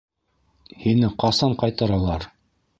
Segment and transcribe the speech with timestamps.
[0.85, 2.29] Һине ҡасан ҡайтаралар?